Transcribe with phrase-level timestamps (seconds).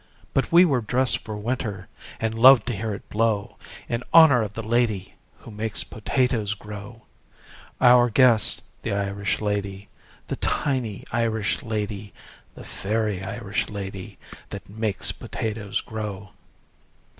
[0.33, 1.87] But we were dressed for winter,
[2.19, 3.57] And loved to hear it blow
[3.87, 7.03] In honor of the lady Who makes potatoes grow
[7.79, 9.89] Our guest, the Irish lady,
[10.25, 12.15] The tiny Irish lady,
[12.55, 14.17] The fairy Irish lady
[14.49, 16.31] That makes potatoes grow.